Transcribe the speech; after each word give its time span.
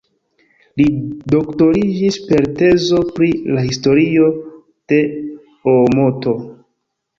Li 0.79 0.85
doktoriĝis 1.33 2.17
per 2.31 2.47
tezo 2.63 3.03
pri 3.19 3.29
la 3.59 3.67
historio 3.69 4.33
de 4.95 5.03
Oomoto. 5.77 6.37